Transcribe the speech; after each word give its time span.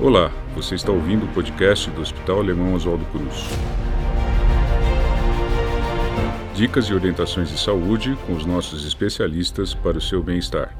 Olá, 0.00 0.28
você 0.56 0.74
está 0.74 0.90
ouvindo 0.90 1.24
o 1.24 1.32
podcast 1.32 1.88
do 1.88 2.00
Hospital 2.00 2.40
Alemão 2.40 2.74
Oswaldo 2.74 3.04
Cruz. 3.06 3.44
Dicas 6.52 6.86
e 6.86 6.94
orientações 6.94 7.48
de 7.48 7.56
saúde 7.56 8.18
com 8.26 8.32
os 8.32 8.44
nossos 8.44 8.84
especialistas 8.84 9.72
para 9.72 9.96
o 9.96 10.00
seu 10.00 10.20
bem-estar. 10.20 10.76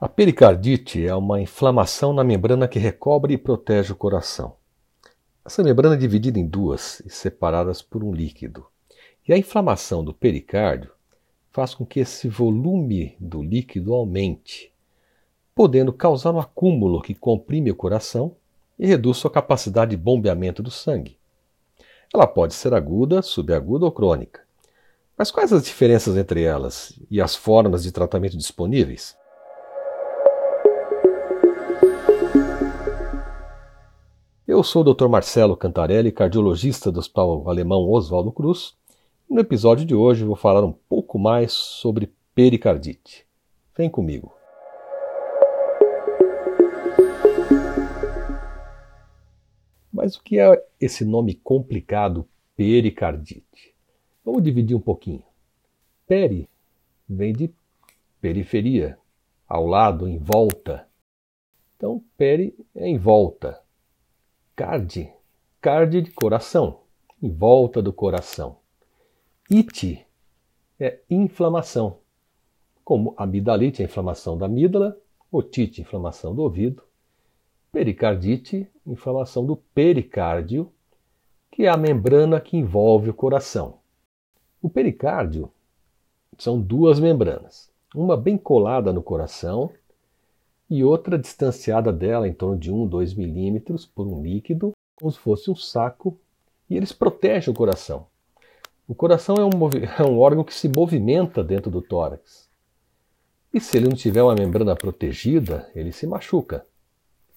A 0.00 0.08
pericardite 0.08 1.06
é 1.06 1.14
uma 1.14 1.38
inflamação 1.38 2.14
na 2.14 2.24
membrana 2.24 2.66
que 2.66 2.78
recobre 2.78 3.34
e 3.34 3.38
protege 3.38 3.92
o 3.92 3.96
coração. 3.96 4.56
Essa 5.44 5.62
membrana 5.62 5.96
é 5.96 5.98
dividida 5.98 6.38
em 6.38 6.46
duas 6.46 7.00
e 7.00 7.10
separadas 7.10 7.82
por 7.82 8.02
um 8.02 8.10
líquido. 8.10 8.66
E 9.28 9.34
a 9.34 9.38
inflamação 9.38 10.02
do 10.02 10.14
pericárdio 10.14 10.90
faz 11.50 11.74
com 11.74 11.84
que 11.84 12.00
esse 12.00 12.26
volume 12.26 13.14
do 13.20 13.42
líquido 13.42 13.92
aumente 13.92 14.72
podendo 15.58 15.92
causar 15.92 16.30
um 16.30 16.38
acúmulo 16.38 17.02
que 17.02 17.12
comprime 17.12 17.68
o 17.68 17.74
coração 17.74 18.36
e 18.78 18.86
reduz 18.86 19.16
sua 19.16 19.28
capacidade 19.28 19.90
de 19.90 19.96
bombeamento 19.96 20.62
do 20.62 20.70
sangue. 20.70 21.18
Ela 22.14 22.28
pode 22.28 22.54
ser 22.54 22.72
aguda, 22.72 23.22
subaguda 23.22 23.84
ou 23.84 23.90
crônica. 23.90 24.40
Mas 25.16 25.32
quais 25.32 25.52
as 25.52 25.64
diferenças 25.64 26.16
entre 26.16 26.44
elas 26.44 26.96
e 27.10 27.20
as 27.20 27.34
formas 27.34 27.82
de 27.82 27.90
tratamento 27.90 28.36
disponíveis? 28.36 29.16
Eu 34.46 34.62
sou 34.62 34.82
o 34.82 34.94
Dr. 34.94 35.08
Marcelo 35.08 35.56
Cantarelli, 35.56 36.12
cardiologista 36.12 36.92
do 36.92 37.00
Hospital 37.00 37.50
Alemão 37.50 37.80
Oswaldo 37.90 38.30
Cruz. 38.30 38.76
No 39.28 39.40
episódio 39.40 39.84
de 39.84 39.96
hoje 39.96 40.22
vou 40.22 40.36
falar 40.36 40.62
um 40.62 40.72
pouco 40.88 41.18
mais 41.18 41.50
sobre 41.50 42.14
pericardite. 42.32 43.26
Vem 43.76 43.90
comigo. 43.90 44.37
Mas 50.08 50.16
o 50.16 50.22
que 50.22 50.40
é 50.40 50.66
esse 50.80 51.04
nome 51.04 51.34
complicado 51.34 52.26
pericardite? 52.56 53.74
Vamos 54.24 54.42
dividir 54.42 54.74
um 54.74 54.80
pouquinho. 54.80 55.22
Peri 56.06 56.48
vem 57.06 57.34
de 57.34 57.52
periferia, 58.18 58.98
ao 59.46 59.66
lado, 59.66 60.08
em 60.08 60.16
volta. 60.16 60.88
Então, 61.76 62.02
peri 62.16 62.56
é 62.74 62.88
em 62.88 62.96
volta. 62.96 63.62
Cardi, 64.56 65.12
cardi 65.60 66.00
de 66.00 66.10
coração, 66.10 66.80
em 67.22 67.28
volta 67.28 67.82
do 67.82 67.92
coração. 67.92 68.60
Ite 69.50 70.06
é 70.80 71.00
inflamação, 71.10 71.98
como 72.82 73.12
amidalite, 73.14 73.82
a 73.82 73.84
inflamação 73.84 74.38
da 74.38 74.46
amígdala, 74.46 74.98
otite, 75.30 75.82
inflamação 75.82 76.34
do 76.34 76.40
ouvido, 76.40 76.87
Pericardite, 77.72 78.66
inflamação 78.86 79.44
do 79.44 79.56
pericárdio, 79.56 80.70
que 81.50 81.64
é 81.64 81.68
a 81.68 81.76
membrana 81.76 82.40
que 82.40 82.56
envolve 82.56 83.10
o 83.10 83.14
coração. 83.14 83.78
O 84.62 84.68
pericárdio 84.68 85.50
são 86.38 86.60
duas 86.60 86.98
membranas, 86.98 87.70
uma 87.94 88.16
bem 88.16 88.38
colada 88.38 88.92
no 88.92 89.02
coração 89.02 89.70
e 90.70 90.84
outra 90.84 91.18
distanciada 91.18 91.92
dela 91.92 92.28
em 92.28 92.32
torno 92.32 92.58
de 92.58 92.70
1, 92.70 92.86
2 92.86 93.14
milímetros 93.14 93.86
por 93.86 94.06
um 94.06 94.22
líquido, 94.22 94.72
como 94.96 95.10
se 95.10 95.18
fosse 95.18 95.50
um 95.50 95.56
saco, 95.56 96.18
e 96.68 96.76
eles 96.76 96.92
protegem 96.92 97.52
o 97.52 97.56
coração. 97.56 98.06
O 98.86 98.94
coração 98.94 99.36
é 99.36 99.44
um, 99.44 99.50
é 99.98 100.02
um 100.02 100.18
órgão 100.18 100.44
que 100.44 100.54
se 100.54 100.68
movimenta 100.68 101.42
dentro 101.42 101.70
do 101.70 101.82
tórax. 101.82 102.48
E 103.52 103.60
se 103.60 103.76
ele 103.76 103.88
não 103.88 103.96
tiver 103.96 104.22
uma 104.22 104.34
membrana 104.34 104.76
protegida, 104.76 105.70
ele 105.74 105.92
se 105.92 106.06
machuca. 106.06 106.66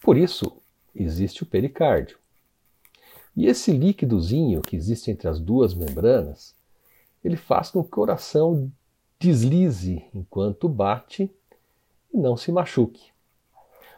Por 0.02 0.18
isso 0.18 0.62
existe 0.96 1.44
o 1.44 1.46
pericárdio. 1.46 2.18
E 3.36 3.46
esse 3.46 3.72
líquidozinho 3.72 4.62
que 4.62 4.76
existe 4.76 5.10
entre 5.10 5.28
as 5.28 5.40
duas 5.40 5.74
membranas, 5.74 6.56
ele 7.24 7.38
faz 7.38 7.70
com 7.70 7.82
que 7.82 7.88
o 7.88 7.92
coração 7.92 8.72
deslize 9.20 10.04
enquanto 10.14 10.68
bate 10.68 11.32
e 12.14 12.18
não 12.18 12.36
se 12.36 12.52
machuque. 12.52 13.12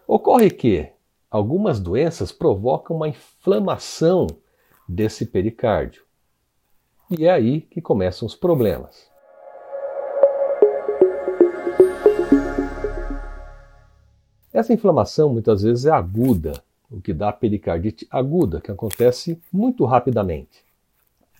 Ocorre 0.06 0.52
que 0.52 0.92
algumas 1.32 1.80
doenças 1.80 2.32
provocam 2.32 2.98
uma 2.98 3.08
inflamação 3.08 4.28
desse 4.88 5.26
pericárdio. 5.26 6.04
E 7.10 7.26
é 7.26 7.32
aí 7.32 7.62
que 7.62 7.82
começam 7.82 8.26
os 8.26 8.36
problemas. 8.36 9.13
Essa 14.54 14.72
inflamação 14.72 15.30
muitas 15.30 15.64
vezes 15.64 15.86
é 15.86 15.90
aguda, 15.90 16.64
o 16.92 17.02
que 17.02 17.12
dá 17.12 17.34
pericardite 17.34 18.08
aguda, 18.12 18.62
que 18.62 18.70
acontece 18.70 19.42
muito 19.52 19.84
rapidamente. 19.84 20.64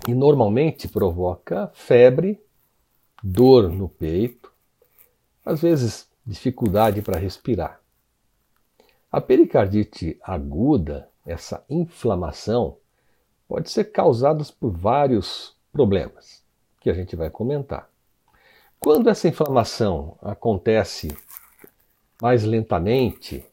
E 0.08 0.16
normalmente 0.16 0.88
provoca 0.88 1.70
febre, 1.76 2.42
dor 3.24 3.70
no 3.70 3.88
peito, 3.88 4.52
às 5.46 5.62
vezes 5.62 6.10
dificuldade 6.26 7.04
para 7.04 7.20
respirar. 7.20 7.80
A 9.12 9.22
pericardite 9.22 10.18
aguda, 10.24 11.08
essa 11.24 11.64
inflamação, 11.70 12.78
pode 13.48 13.70
ser 13.70 13.86
causada 13.86 14.44
por 14.60 14.72
vários 14.72 15.56
problemas 15.72 16.42
que 16.80 16.90
a 16.90 16.94
gente 16.94 17.16
vai 17.16 17.30
comentar. 17.30 17.88
Quando 18.80 19.10
essa 19.10 19.28
inflamação 19.28 20.18
acontece 20.22 21.16
mais 22.22 22.44
lentamente, 22.44 23.46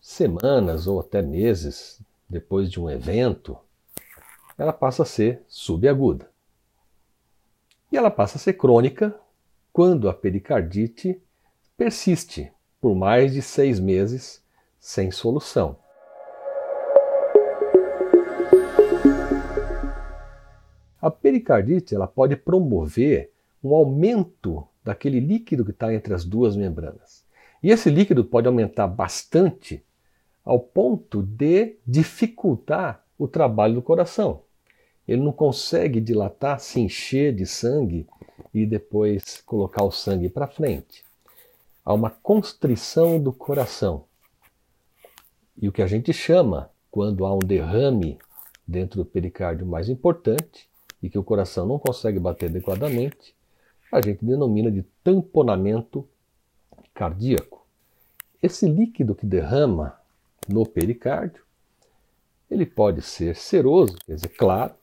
semanas 0.00 0.86
ou 0.86 1.00
até 1.00 1.22
meses 1.22 2.00
depois 2.28 2.70
de 2.70 2.80
um 2.80 2.90
evento, 2.90 3.56
ela 4.58 4.72
passa 4.72 5.02
a 5.02 5.06
ser 5.06 5.42
subaguda. 5.48 6.28
E 7.90 7.96
ela 7.96 8.10
passa 8.10 8.36
a 8.36 8.40
ser 8.40 8.54
crônica 8.54 9.14
quando 9.72 10.08
a 10.08 10.14
pericardite 10.14 11.20
persiste 11.76 12.52
por 12.80 12.94
mais 12.94 13.32
de 13.32 13.40
seis 13.40 13.80
meses 13.80 14.42
sem 14.78 15.10
solução. 15.10 15.78
A 21.00 21.10
pericardite 21.10 21.94
ela 21.94 22.06
pode 22.06 22.36
promover 22.36 23.32
um 23.62 23.74
aumento 23.74 24.66
daquele 24.82 25.18
líquido 25.18 25.64
que 25.64 25.70
está 25.70 25.92
entre 25.94 26.12
as 26.12 26.24
duas 26.24 26.56
membranas. 26.56 27.23
E 27.64 27.70
esse 27.70 27.88
líquido 27.88 28.22
pode 28.26 28.46
aumentar 28.46 28.86
bastante 28.86 29.82
ao 30.44 30.60
ponto 30.60 31.22
de 31.22 31.78
dificultar 31.86 33.02
o 33.18 33.26
trabalho 33.26 33.76
do 33.76 33.80
coração. 33.80 34.42
Ele 35.08 35.22
não 35.22 35.32
consegue 35.32 35.98
dilatar, 35.98 36.60
se 36.60 36.78
encher 36.78 37.34
de 37.34 37.46
sangue 37.46 38.06
e 38.52 38.66
depois 38.66 39.40
colocar 39.46 39.82
o 39.82 39.90
sangue 39.90 40.28
para 40.28 40.46
frente. 40.46 41.02
Há 41.82 41.94
uma 41.94 42.10
constrição 42.10 43.18
do 43.18 43.32
coração. 43.32 44.04
E 45.56 45.66
o 45.66 45.72
que 45.72 45.80
a 45.80 45.86
gente 45.86 46.12
chama, 46.12 46.70
quando 46.90 47.24
há 47.24 47.34
um 47.34 47.38
derrame 47.38 48.18
dentro 48.68 49.02
do 49.02 49.06
pericárdio 49.06 49.64
mais 49.64 49.88
importante 49.88 50.68
e 51.02 51.08
que 51.08 51.18
o 51.18 51.24
coração 51.24 51.66
não 51.66 51.78
consegue 51.78 52.18
bater 52.18 52.50
adequadamente, 52.50 53.34
a 53.90 54.02
gente 54.02 54.22
denomina 54.22 54.70
de 54.70 54.82
tamponamento 55.02 56.06
cardíaco. 56.94 57.66
Esse 58.40 58.66
líquido 58.68 59.14
que 59.14 59.26
derrama 59.26 59.98
no 60.48 60.64
pericárdio, 60.64 61.44
ele 62.50 62.64
pode 62.64 63.02
ser 63.02 63.34
seroso, 63.34 63.96
quer 64.06 64.14
dizer, 64.14 64.28
claro, 64.28 64.74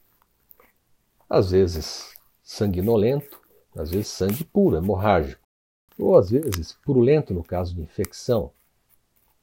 às 1.30 1.52
vezes 1.52 2.14
sanguinolento, 2.44 3.40
às 3.76 3.90
vezes 3.90 4.08
sangue 4.08 4.44
puro, 4.44 4.76
hemorrágico, 4.76 5.42
ou 5.98 6.18
às 6.18 6.30
vezes 6.30 6.74
purulento 6.84 7.34
no 7.34 7.44
caso 7.44 7.74
de 7.74 7.82
infecção, 7.82 8.52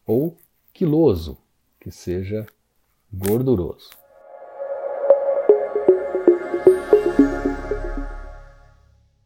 ou 0.06 0.36
quiloso, 0.72 1.38
que 1.80 1.90
seja 1.90 2.44
gorduroso. 3.12 3.90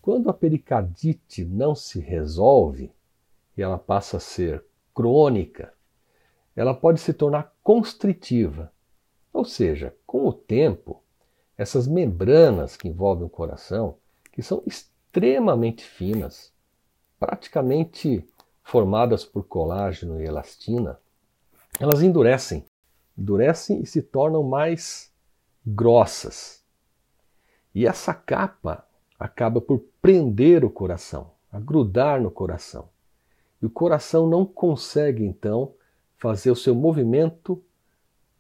Quando 0.01 0.29
a 0.29 0.35
pericardite 0.35 1.45
não 1.45 1.75
se 1.75 1.99
resolve, 1.99 2.93
e 3.57 3.63
ela 3.63 3.79
passa 3.79 4.17
a 4.17 4.21
ser 4.21 4.65
crônica, 4.95 5.73
ela 6.55 6.75
pode 6.75 7.01
se 7.01 7.13
tornar 7.13 7.55
constritiva. 7.63 8.73
Ou 9.33 9.45
seja, 9.45 9.95
com 10.07 10.27
o 10.27 10.33
tempo, 10.33 11.03
essas 11.57 11.87
membranas 11.87 12.77
que 12.77 12.89
envolvem 12.89 13.25
o 13.25 13.31
coração, 13.31 13.97
que 14.31 14.43
são 14.43 14.63
extremamente 14.67 15.85
finas, 15.85 16.53
praticamente 17.19 18.27
formadas 18.63 19.25
por 19.25 19.45
colágeno 19.45 20.21
e 20.21 20.25
elastina, 20.25 20.99
elas 21.81 22.03
endurecem, 22.03 22.65
endurecem 23.17 23.81
e 23.81 23.87
se 23.87 24.03
tornam 24.03 24.43
mais 24.43 25.13
grossas. 25.65 26.63
E 27.75 27.87
essa 27.87 28.13
capa 28.13 28.87
acaba 29.19 29.61
por 29.61 29.85
prender 30.01 30.65
o 30.65 30.71
coração, 30.71 31.31
a 31.51 31.59
grudar 31.59 32.21
no 32.21 32.31
coração. 32.31 32.92
E 33.63 33.67
o 33.67 33.71
coração 33.71 34.29
não 34.29 34.45
consegue, 34.45 35.25
então, 35.25 35.73
fazer 36.19 36.51
o 36.51 36.57
seu 36.57 36.75
movimento 36.75 37.63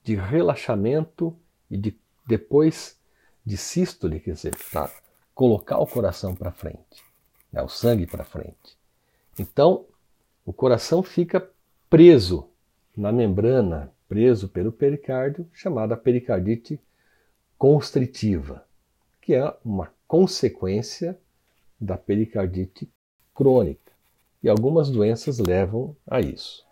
de 0.03 0.17
relaxamento 0.17 1.35
e 1.71 1.77
de, 1.77 1.97
depois 2.27 2.99
de 3.47 3.57
sístole, 3.57 4.19
quer 4.19 4.33
dizer, 4.33 4.57
para 4.73 4.91
colocar 5.35 5.79
o 5.79 5.87
coração 5.87 6.35
para 6.35 6.51
frente, 6.51 7.05
né, 7.53 7.63
o 7.63 7.69
sangue 7.69 8.07
para 8.07 8.25
frente. 8.25 8.77
Então, 9.39 9.87
o 10.45 10.53
coração 10.53 11.03
fica 11.03 11.49
preso 11.89 12.49
na 12.97 13.13
membrana, 13.13 13.93
preso 14.09 14.49
pelo 14.49 14.73
pericárdio, 14.73 15.49
chamada 15.53 15.97
pericardite 15.97 16.81
constritiva, 17.57 18.67
que 19.21 19.35
é 19.35 19.57
uma 19.65 19.93
consequência 20.09 21.17
da 21.81 21.97
pericardite 21.97 22.91
crônica. 23.33 23.92
E 24.43 24.49
algumas 24.49 24.91
doenças 24.91 25.39
levam 25.39 25.97
a 26.07 26.21
isso. 26.21 26.67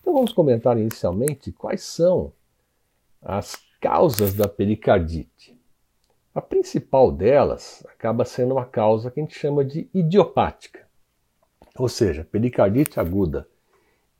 Então 0.00 0.12
vamos 0.12 0.32
comentar 0.32 0.76
inicialmente 0.76 1.52
quais 1.52 1.82
são 1.82 2.32
as 3.22 3.56
causas 3.80 4.34
da 4.34 4.48
pericardite. 4.48 5.58
A 6.34 6.40
principal 6.40 7.12
delas 7.12 7.86
acaba 7.88 8.24
sendo 8.24 8.54
uma 8.54 8.64
causa 8.64 9.10
que 9.10 9.20
a 9.20 9.22
gente 9.22 9.38
chama 9.38 9.64
de 9.64 9.88
idiopática. 9.94 10.84
Ou 11.78 11.88
seja, 11.88 12.26
pericardite 12.30 12.98
aguda 12.98 13.48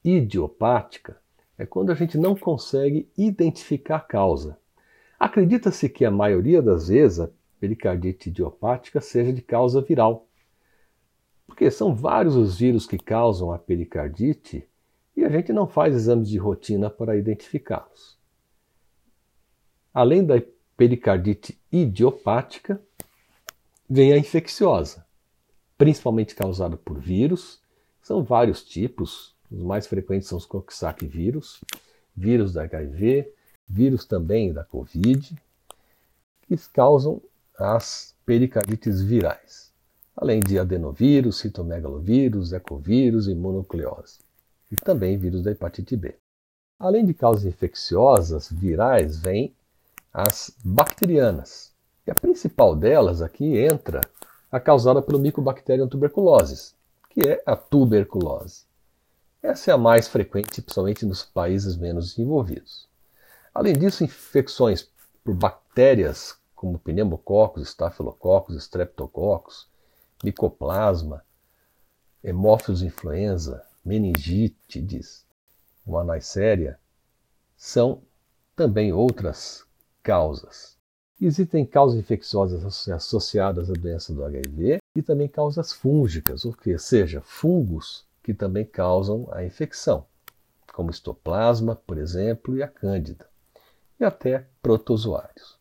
idiopática 0.05 1.16
é 1.56 1.64
quando 1.64 1.90
a 1.90 1.94
gente 1.94 2.19
não 2.19 2.37
consegue 2.37 3.08
identificar 3.16 3.96
a 3.96 4.00
causa. 4.00 4.58
Acredita-se 5.19 5.88
que 5.88 6.05
a 6.05 6.11
maioria 6.11 6.61
das 6.61 6.88
vezes 6.88 7.20
a 7.20 7.31
pericardite 7.64 8.28
idiopática 8.28 9.00
seja 9.00 9.32
de 9.32 9.40
causa 9.40 9.81
viral. 9.81 10.28
Porque 11.46 11.70
são 11.70 11.94
vários 11.94 12.37
os 12.37 12.58
vírus 12.58 12.87
que 12.87 12.99
causam 12.99 13.52
a 13.52 13.58
pericardite 13.58 14.69
e 15.16 15.25
a 15.25 15.31
gente 15.31 15.52
não 15.52 15.66
faz 15.66 15.94
exames 15.94 16.28
de 16.28 16.37
rotina 16.37 16.90
para 16.90 17.16
identificá-los. 17.16 18.19
Além 19.93 20.25
da 20.25 20.43
pericardite 20.76 21.58
idiopática, 21.72 22.81
vem 23.88 24.12
a 24.12 24.19
infecciosa, 24.19 25.06
principalmente 25.78 26.34
causada 26.34 26.76
por 26.76 26.99
vírus. 26.99 27.62
São 28.02 28.22
vários 28.22 28.62
tipos, 28.62 29.34
os 29.50 29.62
mais 29.62 29.87
frequentes 29.87 30.28
são 30.28 30.37
os 30.37 30.44
Coxsackie 30.44 31.06
vírus, 31.06 31.61
vírus 32.14 32.52
da 32.52 32.64
HIV, 32.64 33.32
vírus 33.66 34.05
também 34.05 34.52
da 34.52 34.64
Covid, 34.64 35.34
que 36.43 36.56
causam 36.72 37.22
as 37.59 38.15
pericardites 38.27 39.01
virais, 39.01 39.73
além 40.17 40.41
de 40.41 40.59
adenovírus, 40.59 41.39
citomegalovírus, 41.39 42.53
ecovírus 42.53 43.29
e 43.29 43.35
mononucleose, 43.35 44.19
e 44.71 44.77
também 44.77 45.17
vírus 45.17 45.43
da 45.43 45.51
hepatite 45.51 45.97
B. 45.97 46.17
Além 46.79 47.05
de 47.05 47.15
causas 47.15 47.45
infecciosas 47.45 48.51
virais, 48.51 49.19
vem 49.19 49.55
as 50.12 50.53
bacterianas. 50.65 51.73
E 52.06 52.11
a 52.11 52.15
principal 52.15 52.75
delas 52.75 53.23
aqui 53.23 53.57
entra 53.57 54.00
a 54.50 54.61
causada 54.61 55.00
pelo 55.00 55.19
Mycobacterium 55.19 55.89
tuberculosis, 55.89 56.75
que 57.11 57.27
é 57.27 57.43
a 57.47 57.57
tuberculose. 57.57 58.65
Essa 59.43 59.71
é 59.71 59.75
a 59.75 59.79
mais 59.79 60.09
frequente, 60.09 60.62
principalmente 60.62 61.07
nos 61.07 61.23
países 61.23 61.77
menos 61.77 62.11
desenvolvidos. 62.11 62.89
Além 63.55 63.75
disso, 63.75 64.03
infecções 64.03 64.89
por 65.23 65.35
bactérias 65.35 66.37
como 66.64 66.78
pneumococcus, 66.78 67.69
estafilococcus, 67.69 68.56
streptococcus, 68.56 69.69
micoplasma, 70.25 71.22
hemófilos 72.22 72.81
influenza, 72.81 73.62
meningite, 73.84 74.82
uma 75.87 76.02
naicéria, 76.02 76.81
são 77.55 78.00
também 78.56 78.94
outras 78.94 79.62
causas. 80.02 80.78
Existem 81.20 81.66
causas 81.66 81.99
infecciosas 81.99 82.88
associadas 82.88 83.69
à 83.69 83.75
doença 83.75 84.14
do 84.14 84.25
HIV 84.25 84.78
e 84.96 85.02
também 85.02 85.28
causas 85.28 85.70
fúngicas, 85.70 86.46
ou 86.46 86.56
seja, 86.78 87.20
fungos 87.20 88.06
que 88.22 88.32
também 88.32 88.64
causam 88.64 89.28
a 89.32 89.44
infecção, 89.44 90.06
como 90.72 90.90
estoplasma, 90.90 91.76
por 91.76 91.99
exemplo, 91.99 92.56
e 92.56 92.62
a 92.62 92.69
cândida, 92.69 93.28
e 94.00 94.05
até 94.05 94.46
protozoários. 94.62 95.54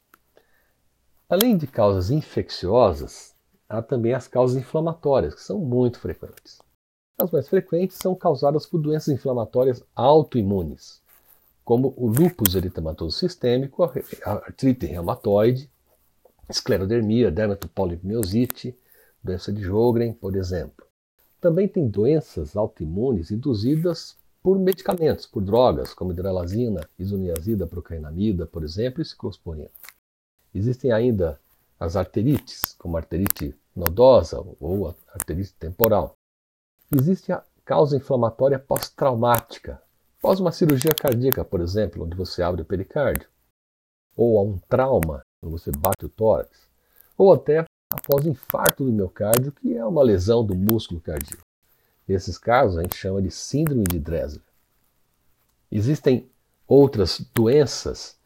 Além 1.30 1.58
de 1.58 1.66
causas 1.66 2.12
infecciosas, 2.12 3.34
há 3.68 3.82
também 3.82 4.14
as 4.14 4.28
causas 4.28 4.58
inflamatórias, 4.58 5.34
que 5.34 5.42
são 5.42 5.58
muito 5.58 6.00
frequentes. 6.00 6.60
As 7.18 7.32
mais 7.32 7.48
frequentes 7.48 7.98
são 7.98 8.14
causadas 8.14 8.66
por 8.66 8.80
doenças 8.80 9.14
inflamatórias 9.14 9.84
autoimunes, 9.96 11.02
como 11.64 11.94
o 11.96 12.08
lúpus 12.08 12.56
eritematoso 12.56 13.18
sistêmico, 13.18 13.84
a 13.84 14.32
artrite 14.32 14.86
reumatoide, 14.86 15.72
esclerodermia, 16.50 17.32
dermatopolimiosite, 17.32 18.78
doença 19.24 19.52
de 19.54 19.62
Jogren, 19.62 20.14
por 20.14 20.36
exemplo. 20.36 20.86
Também 21.40 21.68
tem 21.68 21.88
doenças 21.88 22.58
autoimunes 22.58 23.32
induzidas 23.32 24.18
por 24.42 24.60
medicamentos, 24.60 25.26
por 25.26 25.42
drogas, 25.42 25.94
como 25.94 26.12
hidralazina, 26.12 26.88
isoniazida, 27.00 27.66
procainamida, 27.66 28.46
por 28.46 28.64
exemplo, 28.64 29.02
e 29.02 29.06
ciclosporina. 29.06 29.70
Existem 30.54 30.92
ainda 30.92 31.40
as 31.80 31.96
arterites, 31.96 32.76
como 32.78 32.98
a 32.98 33.00
arterite 33.00 33.56
nodosa 33.76 34.44
ou 34.60 34.90
a 34.90 34.96
arterite 35.14 35.54
temporal. 35.56 36.14
Existe 36.92 37.32
a 37.32 37.44
causa 37.66 37.98
inflamatória 37.98 38.60
pós-traumática, 38.60 39.82
Após 40.24 40.40
uma 40.40 40.54
cirurgia 40.54 40.96
cardíaca, 40.96 41.44
por 41.44 41.60
exemplo, 41.60 42.06
onde 42.06 42.16
você 42.16 42.42
abre 42.42 42.62
o 42.62 42.66
pericárdio, 42.66 43.28
ou 44.16 44.40
a 44.40 44.42
um 44.42 44.58
trauma, 44.58 45.22
quando 45.42 45.52
você 45.52 45.70
bate 45.70 46.06
o 46.06 46.10
tórax, 46.10 46.66
ou 47.18 47.34
até 47.34 47.66
após 47.92 48.26
o 48.26 48.30
infarto 48.30 48.86
do 48.86 48.92
miocárdio, 48.94 49.52
que 49.52 49.76
é 49.76 49.86
uma 49.86 50.02
lesão 50.02 50.46
do 50.46 50.56
músculo 50.56 51.02
cardíaco. 51.02 51.44
Nesses 52.08 52.38
casos, 52.38 52.78
a 52.78 52.84
gente 52.84 52.96
chama 52.96 53.22
de 53.22 53.30
síndrome 53.32 53.84
de 53.84 54.00
Dressler. 54.00 54.46
Existem 55.70 56.32
outras 56.66 57.20
doenças 57.36 58.18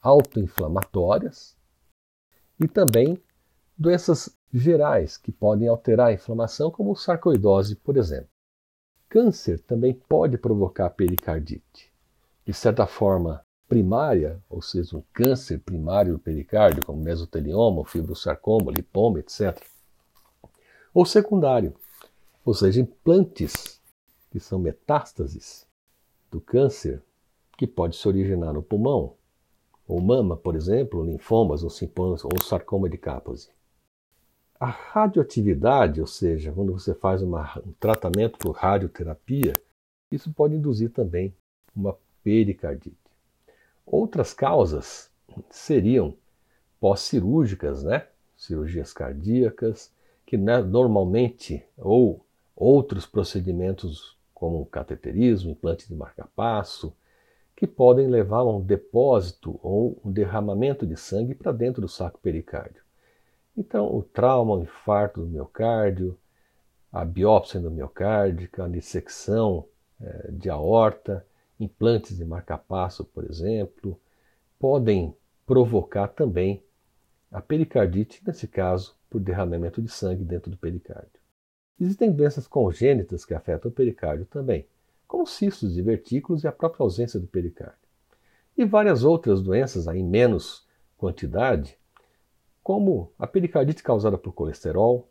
autoinflamatórias 0.00 1.54
e 2.58 2.68
também 2.68 3.20
doenças 3.76 4.36
gerais 4.52 5.16
que 5.16 5.32
podem 5.32 5.68
alterar 5.68 6.08
a 6.08 6.12
inflamação, 6.12 6.70
como 6.70 6.94
sarcoidose, 6.94 7.76
por 7.76 7.96
exemplo. 7.96 8.28
Câncer 9.08 9.60
também 9.60 9.92
pode 9.92 10.38
provocar 10.38 10.90
pericardite. 10.90 11.92
De 12.44 12.52
certa 12.52 12.86
forma 12.86 13.44
primária, 13.68 14.42
ou 14.50 14.60
seja, 14.60 14.96
um 14.96 15.02
câncer 15.12 15.58
primário 15.60 16.12
do 16.12 16.18
pericárdio, 16.18 16.84
como 16.84 17.02
mesotelioma, 17.02 17.84
fibrosarcoma, 17.84 18.70
lipoma, 18.70 19.20
etc. 19.20 19.58
Ou 20.92 21.06
secundário, 21.06 21.74
ou 22.44 22.52
seja, 22.52 22.80
implantes, 22.80 23.80
que 24.30 24.38
são 24.38 24.58
metástases 24.58 25.66
do 26.30 26.40
câncer, 26.40 27.02
que 27.56 27.66
pode 27.66 27.96
se 27.96 28.06
originar 28.08 28.52
no 28.52 28.62
pulmão, 28.62 29.14
ou 29.86 30.00
mama, 30.00 30.36
por 30.36 30.54
exemplo, 30.54 31.04
linfomas 31.04 31.62
ou, 31.62 31.70
ou 32.24 32.42
sarcoma 32.42 32.88
de 32.88 32.98
Kaposi. 32.98 33.50
A 34.58 34.66
radioatividade, 34.66 36.00
ou 36.00 36.06
seja, 36.06 36.52
quando 36.52 36.72
você 36.72 36.94
faz 36.94 37.20
uma, 37.20 37.60
um 37.66 37.72
tratamento 37.72 38.38
por 38.38 38.52
radioterapia, 38.52 39.60
isso 40.10 40.32
pode 40.32 40.54
induzir 40.54 40.90
também 40.90 41.34
uma 41.74 41.96
pericardite. 42.22 42.96
Outras 43.84 44.32
causas 44.32 45.10
seriam 45.50 46.16
pós-cirúrgicas, 46.78 47.82
né? 47.82 48.06
cirurgias 48.36 48.92
cardíacas, 48.92 49.92
que 50.26 50.36
né, 50.36 50.58
normalmente, 50.60 51.64
ou 51.76 52.24
outros 52.56 53.06
procedimentos 53.06 54.16
como 54.34 54.66
cateterismo, 54.66 55.50
implante 55.50 55.86
de 55.86 55.94
marcapasso, 55.94 56.92
que 57.62 57.66
podem 57.68 58.08
levar 58.08 58.38
a 58.38 58.44
um 58.44 58.60
depósito 58.60 59.56
ou 59.62 59.96
um 60.04 60.10
derramamento 60.10 60.84
de 60.84 60.96
sangue 60.96 61.32
para 61.32 61.52
dentro 61.52 61.80
do 61.80 61.88
saco 61.88 62.18
pericárdio. 62.18 62.82
Então, 63.56 63.86
o 63.86 64.02
trauma, 64.02 64.56
o 64.56 64.62
infarto 64.62 65.20
do 65.20 65.28
miocárdio, 65.28 66.18
a 66.90 67.04
biópsia 67.04 67.58
endomiocárdica, 67.58 68.64
a 68.64 68.68
dissecção 68.68 69.64
é, 70.00 70.32
de 70.32 70.50
aorta, 70.50 71.24
implantes 71.60 72.16
de 72.16 72.24
marcapasso, 72.24 73.04
por 73.04 73.24
exemplo, 73.24 73.96
podem 74.58 75.14
provocar 75.46 76.08
também 76.08 76.64
a 77.30 77.40
pericardite, 77.40 78.24
nesse 78.26 78.48
caso, 78.48 78.96
por 79.08 79.20
derramamento 79.20 79.80
de 79.80 79.88
sangue 79.88 80.24
dentro 80.24 80.50
do 80.50 80.56
pericárdio. 80.56 81.20
Existem 81.80 82.10
doenças 82.10 82.48
congênitas 82.48 83.24
que 83.24 83.34
afetam 83.34 83.70
o 83.70 83.74
pericárdio 83.74 84.26
também, 84.26 84.66
como 85.12 85.26
cistos 85.26 85.74
de 85.74 85.82
vertículos 85.82 86.42
e 86.42 86.48
a 86.48 86.52
própria 86.52 86.82
ausência 86.82 87.20
do 87.20 87.26
pericárdio. 87.26 87.76
E 88.56 88.64
várias 88.64 89.04
outras 89.04 89.42
doenças, 89.42 89.86
em 89.86 90.02
menos 90.02 90.66
quantidade, 90.96 91.76
como 92.62 93.12
a 93.18 93.26
pericardite 93.26 93.82
causada 93.82 94.16
por 94.16 94.32
colesterol, 94.32 95.06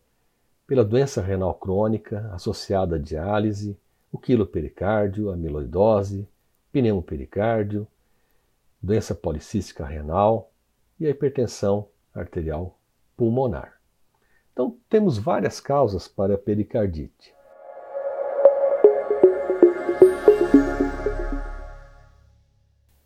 pela 0.66 0.84
doença 0.84 1.22
renal 1.22 1.54
crônica 1.54 2.28
associada 2.34 2.96
à 2.96 2.98
diálise, 2.98 3.78
o 4.12 4.18
quilopericárdio, 4.18 5.30
a 5.30 5.36
amiloidose, 5.36 6.28
pneumopericárdio, 6.72 7.88
doença 8.82 9.14
policística 9.14 9.86
renal 9.86 10.52
e 11.00 11.06
a 11.06 11.12
hipertensão 11.12 11.88
arterial 12.12 12.76
pulmonar. 13.16 13.80
Então, 14.52 14.76
temos 14.90 15.20
várias 15.20 15.60
causas 15.60 16.08
para 16.08 16.34
a 16.34 16.40
pericardite. 16.40 17.36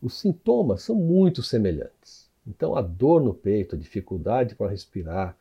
Os 0.05 0.19
sintomas 0.19 0.83
são 0.83 0.95
muito 0.95 1.41
semelhantes. 1.41 2.29
Então, 2.45 2.75
a 2.75 2.81
dor 2.83 3.23
no 3.23 3.33
peito, 3.33 3.75
a 3.75 3.79
dificuldade 3.79 4.53
para 4.53 4.69
respirar, 4.69 5.35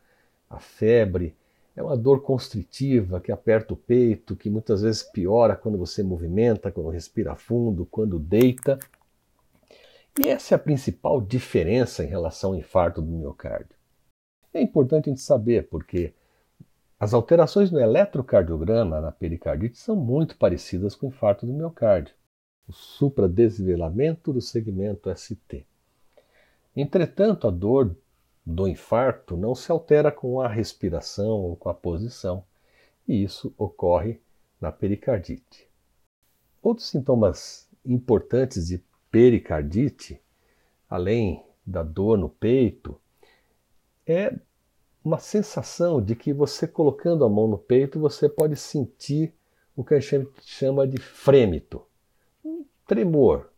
a 0.49 0.59
febre, 0.59 1.35
é 1.75 1.83
uma 1.83 1.95
dor 1.95 2.23
constritiva 2.23 3.21
que 3.21 3.31
aperta 3.31 3.75
o 3.75 3.77
peito, 3.77 4.35
que 4.35 4.49
muitas 4.49 4.81
vezes 4.81 5.03
piora 5.03 5.55
quando 5.55 5.77
você 5.77 6.01
movimenta, 6.01 6.71
quando 6.71 6.89
respira 6.89 7.35
fundo, 7.35 7.85
quando 7.85 8.17
deita. 8.17 8.79
E 10.19 10.29
essa 10.29 10.55
é 10.55 10.57
a 10.57 10.59
principal 10.59 11.21
diferença 11.21 12.03
em 12.03 12.07
relação 12.07 12.53
ao 12.53 12.57
infarto 12.57 13.03
do 13.03 13.11
miocárdio. 13.11 13.77
É 14.51 14.59
importante 14.59 15.11
a 15.11 15.13
gente 15.13 15.21
saber 15.21 15.67
porque 15.69 16.11
as 16.99 17.13
alterações 17.13 17.69
no 17.69 17.79
eletrocardiograma 17.79 18.99
na 18.99 19.11
pericardite 19.11 19.77
são 19.77 19.95
muito 19.95 20.35
parecidas 20.35 20.95
com 20.95 21.05
o 21.05 21.09
infarto 21.09 21.45
do 21.45 21.53
miocárdio, 21.53 22.15
o 22.67 22.73
supradesvelamento 22.73 24.33
do 24.33 24.41
segmento 24.41 25.09
ST. 25.15 25.65
Entretanto, 26.75 27.47
a 27.47 27.51
dor 27.51 27.95
do 28.45 28.67
infarto 28.67 29.35
não 29.35 29.55
se 29.55 29.71
altera 29.71 30.11
com 30.11 30.41
a 30.41 30.47
respiração 30.47 31.39
ou 31.41 31.55
com 31.55 31.69
a 31.69 31.73
posição, 31.73 32.43
e 33.07 33.23
isso 33.23 33.53
ocorre 33.57 34.19
na 34.59 34.71
pericardite. 34.71 35.69
Outros 36.61 36.89
sintomas 36.89 37.67
importantes 37.85 38.67
de 38.67 38.83
pericardite, 39.11 40.19
além 40.89 41.43
da 41.65 41.83
dor 41.83 42.17
no 42.17 42.29
peito, 42.29 42.99
é 44.05 44.35
uma 45.03 45.19
sensação 45.19 46.01
de 46.01 46.15
que 46.15 46.33
você 46.33 46.67
colocando 46.67 47.23
a 47.23 47.29
mão 47.29 47.47
no 47.47 47.57
peito, 47.57 47.99
você 47.99 48.27
pode 48.27 48.55
sentir 48.55 49.33
o 49.75 49.83
que 49.83 49.93
a 49.93 49.99
gente 49.99 50.29
chama 50.41 50.87
de 50.87 50.99
frêmito, 50.99 51.84
tremor 52.85 53.49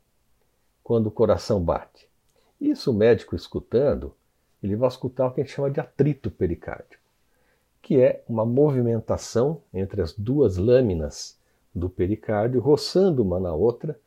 quando 0.84 1.08
o 1.08 1.12
coração 1.12 1.62
bate. 1.62 2.10
Isso 2.60 2.92
o 2.92 2.94
médico 2.94 3.36
escutando 3.36 4.14
ele 4.62 4.76
vai 4.76 4.88
escutar 4.90 5.28
o 5.28 5.32
que 5.32 5.42
a 5.42 5.44
gente 5.44 5.54
chama 5.54 5.70
de 5.70 5.80
atrito 5.80 6.32
pericárdico, 6.32 7.04
que 7.82 8.02
é 8.02 8.24
uma 8.28 8.46
movimentação 8.46 9.62
entre 9.74 10.02
as 10.02 10.14
duas 10.14 10.58
lâminas 10.58 11.38
do 11.74 11.90
pericárdio, 11.90 12.60
roçando 12.60 13.22
uma 13.22 13.40
na 13.40 13.54
outra, 13.54 14.00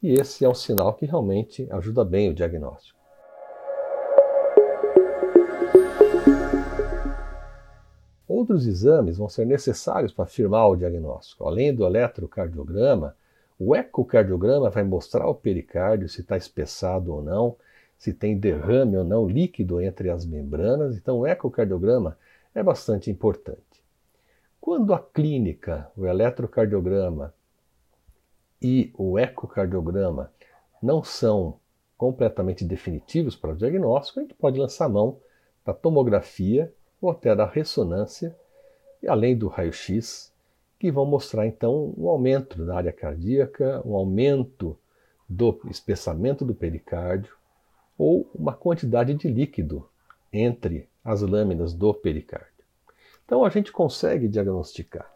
e 0.00 0.12
esse 0.12 0.44
é 0.44 0.48
um 0.48 0.54
sinal 0.54 0.94
que 0.94 1.06
realmente 1.06 1.66
ajuda 1.70 2.04
bem 2.04 2.30
o 2.30 2.34
diagnóstico. 2.34 2.96
Outros 8.28 8.66
exames 8.66 9.16
vão 9.16 9.28
ser 9.28 9.44
necessários 9.44 10.12
para 10.12 10.24
afirmar 10.24 10.68
o 10.68 10.76
diagnóstico. 10.76 11.44
Além 11.44 11.74
do 11.74 11.84
eletrocardiograma, 11.84 13.16
o 13.58 13.74
ecocardiograma 13.74 14.70
vai 14.70 14.84
mostrar 14.84 15.26
o 15.26 15.34
pericárdio 15.34 16.08
se 16.08 16.20
está 16.20 16.36
espessado 16.36 17.12
ou 17.12 17.22
não, 17.22 17.56
se 17.98 18.12
tem 18.12 18.38
derrame 18.38 18.96
ou 18.96 19.04
não 19.04 19.26
líquido 19.26 19.80
entre 19.80 20.10
as 20.10 20.26
membranas. 20.26 20.96
Então, 20.96 21.20
o 21.20 21.26
ecocardiograma 21.26 22.18
é 22.54 22.62
bastante 22.62 23.10
importante. 23.10 23.84
Quando 24.60 24.92
a 24.92 24.98
clínica, 24.98 25.90
o 25.96 26.06
eletrocardiograma 26.06 27.32
e 28.60 28.92
o 28.96 29.18
ecocardiograma 29.18 30.32
não 30.82 31.02
são 31.02 31.58
completamente 31.96 32.64
definitivos 32.64 33.36
para 33.36 33.52
o 33.52 33.56
diagnóstico, 33.56 34.18
a 34.18 34.22
gente 34.22 34.34
pode 34.34 34.58
lançar 34.58 34.88
mão 34.88 35.18
da 35.64 35.72
tomografia 35.72 36.72
ou 37.00 37.10
até 37.10 37.34
da 37.34 37.46
ressonância, 37.46 38.36
e 39.02 39.08
além 39.08 39.36
do 39.36 39.48
raio-x, 39.48 40.32
que 40.78 40.90
vão 40.90 41.06
mostrar 41.06 41.46
então 41.46 41.94
um 41.96 42.08
aumento 42.08 42.64
da 42.64 42.76
área 42.76 42.92
cardíaca, 42.92 43.82
um 43.84 43.94
aumento 43.94 44.78
do 45.28 45.58
espessamento 45.70 46.44
do 46.44 46.54
pericárdio, 46.54 47.34
ou 47.98 48.30
uma 48.34 48.52
quantidade 48.52 49.14
de 49.14 49.28
líquido 49.28 49.88
entre 50.32 50.88
as 51.04 51.22
lâminas 51.22 51.72
do 51.72 51.92
pericárdio. 51.94 52.64
Então 53.24 53.44
a 53.44 53.48
gente 53.48 53.72
consegue 53.72 54.28
diagnosticar. 54.28 55.10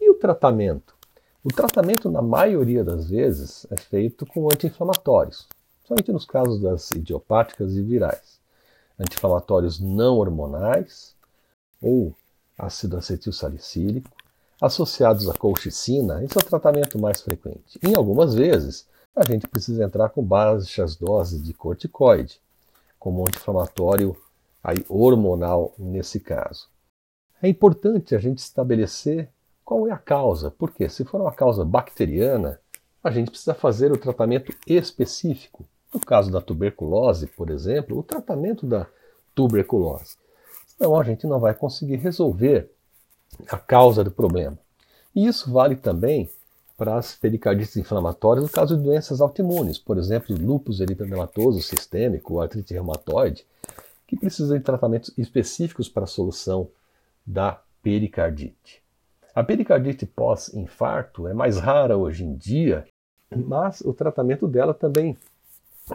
E 0.00 0.10
o 0.10 0.14
tratamento? 0.14 0.94
O 1.42 1.48
tratamento, 1.48 2.10
na 2.10 2.20
maioria 2.20 2.84
das 2.84 3.08
vezes, 3.08 3.66
é 3.70 3.76
feito 3.76 4.26
com 4.26 4.46
anti-inflamatórios, 4.46 5.48
somente 5.84 6.12
nos 6.12 6.26
casos 6.26 6.60
das 6.60 6.90
idiopáticas 6.90 7.74
e 7.74 7.82
virais. 7.82 8.39
Anti-inflamatórios 9.00 9.80
não 9.80 10.18
hormonais 10.18 11.16
ou 11.80 12.14
ácido 12.58 12.98
acetil 12.98 13.32
salicílico, 13.32 14.10
associados 14.60 15.26
à 15.26 15.32
colchicina, 15.32 16.20
é 16.20 16.24
o 16.24 16.44
tratamento 16.44 16.98
mais 16.98 17.22
frequente. 17.22 17.80
Em 17.82 17.96
algumas 17.96 18.34
vezes, 18.34 18.86
a 19.16 19.24
gente 19.24 19.48
precisa 19.48 19.84
entrar 19.84 20.10
com 20.10 20.22
baixas 20.22 20.96
doses 20.96 21.42
de 21.42 21.54
corticoide, 21.54 22.38
como 22.98 23.22
anti-inflamatório 23.22 24.14
hormonal 24.86 25.72
nesse 25.78 26.20
caso. 26.20 26.68
É 27.42 27.48
importante 27.48 28.14
a 28.14 28.18
gente 28.18 28.38
estabelecer 28.38 29.30
qual 29.64 29.88
é 29.88 29.92
a 29.92 29.96
causa, 29.96 30.50
porque 30.50 30.86
se 30.90 31.06
for 31.06 31.22
uma 31.22 31.32
causa 31.32 31.64
bacteriana, 31.64 32.60
a 33.02 33.10
gente 33.10 33.30
precisa 33.30 33.54
fazer 33.54 33.90
o 33.90 33.96
tratamento 33.96 34.52
específico. 34.66 35.64
No 35.92 36.00
caso 36.00 36.30
da 36.30 36.40
tuberculose, 36.40 37.26
por 37.26 37.50
exemplo, 37.50 37.98
o 37.98 38.02
tratamento 38.02 38.66
da 38.66 38.86
tuberculose. 39.34 40.16
Senão 40.66 40.98
a 40.98 41.04
gente 41.04 41.26
não 41.26 41.40
vai 41.40 41.54
conseguir 41.54 41.96
resolver 41.96 42.70
a 43.48 43.56
causa 43.56 44.04
do 44.04 44.10
problema. 44.10 44.58
E 45.14 45.26
isso 45.26 45.52
vale 45.52 45.76
também 45.76 46.30
para 46.76 46.96
as 46.96 47.14
pericardites 47.14 47.76
inflamatórias 47.76 48.42
no 48.42 48.50
caso 48.50 48.76
de 48.76 48.82
doenças 48.82 49.20
autoimunes, 49.20 49.78
por 49.78 49.98
exemplo, 49.98 50.34
lúpus 50.34 50.80
eritematoso 50.80 51.60
sistêmico, 51.60 52.40
artrite 52.40 52.72
reumatoide, 52.72 53.44
que 54.06 54.16
precisam 54.16 54.56
de 54.56 54.64
tratamentos 54.64 55.12
específicos 55.18 55.88
para 55.88 56.04
a 56.04 56.06
solução 56.06 56.68
da 57.26 57.60
pericardite. 57.82 58.82
A 59.34 59.44
pericardite 59.44 60.06
pós-infarto 60.06 61.28
é 61.28 61.34
mais 61.34 61.58
rara 61.58 61.96
hoje 61.96 62.24
em 62.24 62.34
dia, 62.34 62.86
mas 63.30 63.80
o 63.82 63.92
tratamento 63.92 64.48
dela 64.48 64.72
também 64.72 65.16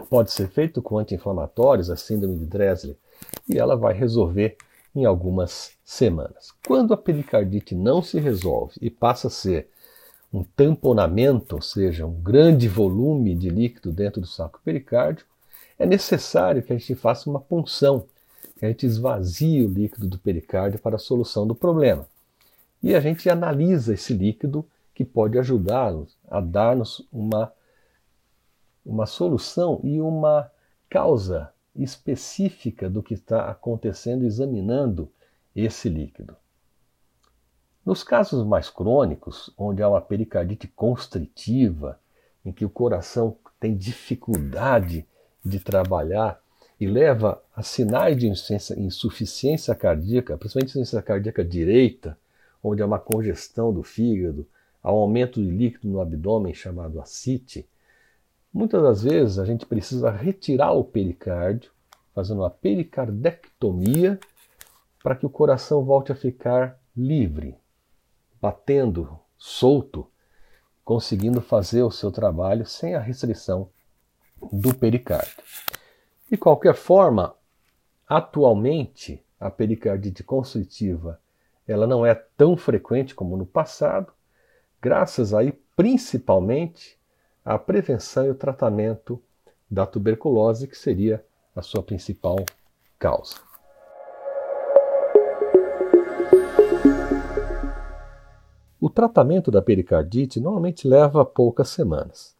pode 0.08 0.32
ser 0.32 0.48
feito 0.48 0.80
com 0.82 0.98
anti-inflamatórios, 0.98 1.90
a 1.90 1.96
síndrome 1.96 2.38
de 2.38 2.46
Dressler, 2.46 2.96
e 3.48 3.58
ela 3.58 3.76
vai 3.76 3.94
resolver 3.94 4.56
em 4.94 5.04
algumas 5.04 5.72
semanas. 5.84 6.52
Quando 6.66 6.94
a 6.94 6.96
pericardite 6.96 7.74
não 7.74 8.02
se 8.02 8.18
resolve 8.18 8.74
e 8.80 8.90
passa 8.90 9.28
a 9.28 9.30
ser 9.30 9.68
um 10.32 10.42
tamponamento, 10.42 11.54
ou 11.54 11.62
seja, 11.62 12.06
um 12.06 12.12
grande 12.12 12.68
volume 12.68 13.34
de 13.34 13.48
líquido 13.48 13.92
dentro 13.92 14.20
do 14.20 14.26
saco 14.26 14.60
pericárdico, 14.64 15.30
é 15.78 15.86
necessário 15.86 16.62
que 16.62 16.72
a 16.72 16.78
gente 16.78 16.94
faça 16.94 17.28
uma 17.28 17.40
punção, 17.40 18.06
que 18.58 18.64
a 18.64 18.68
gente 18.68 18.86
esvazie 18.86 19.62
o 19.62 19.68
líquido 19.68 20.06
do 20.06 20.18
pericárdio 20.18 20.80
para 20.80 20.96
a 20.96 20.98
solução 20.98 21.46
do 21.46 21.54
problema. 21.54 22.08
E 22.82 22.94
a 22.94 23.00
gente 23.00 23.28
analisa 23.28 23.94
esse 23.94 24.12
líquido 24.12 24.64
que 24.94 25.04
pode 25.04 25.38
ajudar-nos 25.38 26.16
a 26.28 26.40
dar-nos 26.40 27.06
uma, 27.12 27.52
uma 28.86 29.04
solução 29.04 29.80
e 29.82 30.00
uma 30.00 30.50
causa 30.88 31.52
específica 31.74 32.88
do 32.88 33.02
que 33.02 33.14
está 33.14 33.50
acontecendo 33.50 34.24
examinando 34.24 35.10
esse 35.54 35.88
líquido. 35.88 36.36
Nos 37.84 38.02
casos 38.02 38.46
mais 38.46 38.70
crônicos, 38.70 39.52
onde 39.58 39.82
há 39.82 39.88
uma 39.88 40.00
pericardite 40.00 40.68
constritiva, 40.68 41.98
em 42.44 42.52
que 42.52 42.64
o 42.64 42.70
coração 42.70 43.36
tem 43.58 43.76
dificuldade 43.76 45.06
de 45.44 45.60
trabalhar 45.60 46.40
e 46.78 46.86
leva 46.86 47.42
a 47.54 47.62
sinais 47.62 48.16
de 48.16 48.28
insuficiência 48.28 49.74
cardíaca, 49.74 50.36
principalmente 50.36 50.70
insuficiência 50.70 51.02
cardíaca 51.02 51.44
direita, 51.44 52.18
onde 52.62 52.82
há 52.82 52.86
uma 52.86 52.98
congestão 52.98 53.72
do 53.72 53.82
fígado, 53.82 54.46
há 54.82 54.92
um 54.92 54.96
aumento 54.96 55.42
de 55.42 55.50
líquido 55.50 55.88
no 55.88 56.00
abdômen 56.00 56.54
chamado 56.54 57.00
ascite, 57.00 57.66
Muitas 58.56 58.82
das 58.82 59.02
vezes 59.02 59.38
a 59.38 59.44
gente 59.44 59.66
precisa 59.66 60.10
retirar 60.10 60.72
o 60.72 60.82
pericárdio, 60.82 61.70
fazendo 62.14 62.40
uma 62.40 62.48
pericardectomia, 62.48 64.18
para 65.02 65.14
que 65.14 65.26
o 65.26 65.30
coração 65.30 65.84
volte 65.84 66.10
a 66.10 66.14
ficar 66.14 66.80
livre, 66.96 67.54
batendo 68.40 69.20
solto, 69.36 70.10
conseguindo 70.82 71.42
fazer 71.42 71.82
o 71.82 71.90
seu 71.90 72.10
trabalho 72.10 72.64
sem 72.64 72.94
a 72.94 72.98
restrição 72.98 73.68
do 74.50 74.72
pericárdio. 74.74 75.36
De 76.30 76.38
qualquer 76.38 76.74
forma, 76.74 77.34
atualmente 78.08 79.22
a 79.38 79.50
pericardite 79.50 80.24
constritiva 80.24 81.20
ela 81.68 81.86
não 81.86 82.06
é 82.06 82.14
tão 82.14 82.56
frequente 82.56 83.14
como 83.14 83.36
no 83.36 83.44
passado, 83.44 84.10
graças 84.80 85.34
aí 85.34 85.52
principalmente 85.76 86.95
à 87.46 87.56
prevenção 87.56 88.26
e 88.26 88.30
o 88.30 88.34
tratamento 88.34 89.22
da 89.70 89.86
tuberculose, 89.86 90.66
que 90.66 90.76
seria 90.76 91.24
a 91.54 91.62
sua 91.62 91.80
principal 91.80 92.44
causa. 92.98 93.36
O 98.80 98.90
tratamento 98.90 99.48
da 99.52 99.62
pericardite 99.62 100.40
normalmente 100.40 100.88
leva 100.88 101.24
poucas 101.24 101.68
semanas. 101.68 102.36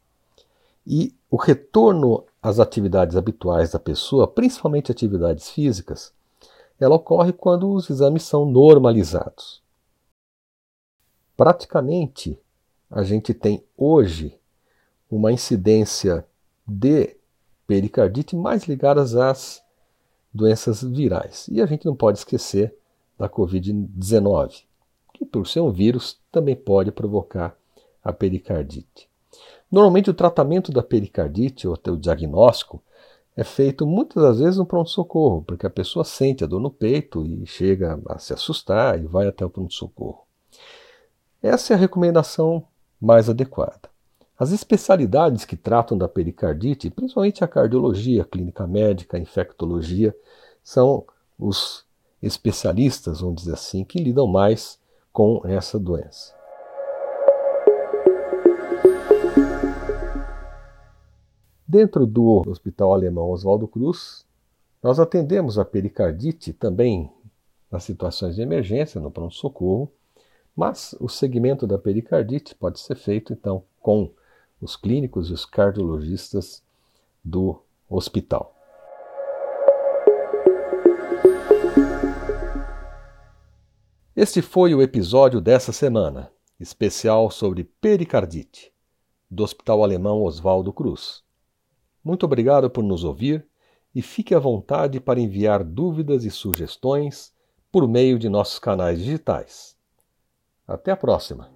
E 0.84 1.14
o 1.30 1.36
retorno 1.36 2.24
às 2.42 2.58
atividades 2.58 3.16
habituais 3.16 3.70
da 3.70 3.78
pessoa, 3.78 4.26
principalmente 4.26 4.90
atividades 4.90 5.50
físicas, 5.50 6.12
ela 6.80 6.96
ocorre 6.96 7.32
quando 7.32 7.70
os 7.70 7.88
exames 7.88 8.24
são 8.24 8.44
normalizados. 8.44 9.62
Praticamente, 11.36 12.38
a 12.90 13.04
gente 13.04 13.32
tem 13.32 13.64
hoje 13.76 14.38
uma 15.10 15.32
incidência 15.32 16.26
de 16.66 17.16
pericardite 17.66 18.36
mais 18.36 18.64
ligadas 18.64 19.14
às 19.14 19.62
doenças 20.32 20.82
virais. 20.82 21.46
E 21.50 21.60
a 21.60 21.66
gente 21.66 21.86
não 21.86 21.96
pode 21.96 22.18
esquecer 22.18 22.74
da 23.18 23.28
Covid-19, 23.28 24.64
que 25.14 25.24
por 25.24 25.46
ser 25.46 25.60
um 25.60 25.70
vírus 25.70 26.20
também 26.30 26.54
pode 26.54 26.92
provocar 26.92 27.56
a 28.02 28.12
pericardite. 28.12 29.08
Normalmente 29.70 30.10
o 30.10 30.14
tratamento 30.14 30.70
da 30.70 30.82
pericardite, 30.82 31.66
ou 31.66 31.78
o 31.88 31.96
diagnóstico, 31.96 32.82
é 33.36 33.44
feito 33.44 33.86
muitas 33.86 34.22
das 34.22 34.38
vezes 34.38 34.56
no 34.56 34.64
pronto-socorro, 34.64 35.42
porque 35.42 35.66
a 35.66 35.70
pessoa 35.70 36.04
sente 36.04 36.44
a 36.44 36.46
dor 36.46 36.60
no 36.60 36.70
peito 36.70 37.26
e 37.26 37.46
chega 37.46 38.00
a 38.08 38.18
se 38.18 38.32
assustar 38.32 38.98
e 38.98 39.06
vai 39.06 39.26
até 39.26 39.44
o 39.44 39.50
pronto-socorro. 39.50 40.24
Essa 41.42 41.74
é 41.74 41.76
a 41.76 41.78
recomendação 41.78 42.66
mais 43.00 43.28
adequada. 43.28 43.95
As 44.38 44.52
especialidades 44.52 45.46
que 45.46 45.56
tratam 45.56 45.96
da 45.96 46.06
pericardite, 46.06 46.90
principalmente 46.90 47.42
a 47.42 47.48
cardiologia, 47.48 48.20
a 48.20 48.24
clínica 48.24 48.66
médica, 48.66 49.16
a 49.16 49.20
infectologia, 49.20 50.14
são 50.62 51.06
os 51.38 51.86
especialistas, 52.22 53.20
vamos 53.20 53.42
dizer 53.42 53.54
assim, 53.54 53.82
que 53.82 53.98
lidam 53.98 54.26
mais 54.26 54.78
com 55.10 55.40
essa 55.46 55.78
doença. 55.78 56.34
Dentro 61.66 62.06
do 62.06 62.42
Hospital 62.46 62.92
Alemão 62.92 63.30
Oswaldo 63.30 63.66
Cruz, 63.66 64.26
nós 64.82 65.00
atendemos 65.00 65.58
a 65.58 65.64
pericardite 65.64 66.52
também 66.52 67.10
nas 67.70 67.84
situações 67.84 68.34
de 68.34 68.42
emergência, 68.42 69.00
no 69.00 69.10
pronto-socorro, 69.10 69.90
mas 70.54 70.94
o 71.00 71.08
segmento 71.08 71.66
da 71.66 71.78
pericardite 71.78 72.54
pode 72.54 72.80
ser 72.80 72.96
feito 72.96 73.32
então 73.32 73.64
com 73.80 74.10
os 74.60 74.76
clínicos 74.76 75.30
e 75.30 75.32
os 75.32 75.44
cardiologistas 75.44 76.62
do 77.24 77.62
hospital. 77.88 78.54
Este 84.14 84.40
foi 84.40 84.74
o 84.74 84.80
episódio 84.80 85.40
dessa 85.40 85.72
semana, 85.72 86.32
especial 86.58 87.30
sobre 87.30 87.64
pericardite, 87.64 88.72
do 89.30 89.44
Hospital 89.44 89.82
Alemão 89.82 90.22
Oswaldo 90.22 90.72
Cruz. 90.72 91.22
Muito 92.02 92.24
obrigado 92.24 92.70
por 92.70 92.82
nos 92.82 93.04
ouvir 93.04 93.46
e 93.94 94.00
fique 94.00 94.34
à 94.34 94.38
vontade 94.38 95.00
para 95.00 95.20
enviar 95.20 95.62
dúvidas 95.62 96.24
e 96.24 96.30
sugestões 96.30 97.32
por 97.70 97.86
meio 97.86 98.18
de 98.18 98.28
nossos 98.28 98.58
canais 98.58 98.98
digitais. 98.98 99.76
Até 100.66 100.92
a 100.92 100.96
próxima! 100.96 101.55